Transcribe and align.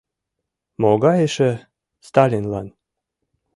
—Могай 0.81 1.19
эше 1.27 1.51
Сталинлан? 2.07 2.67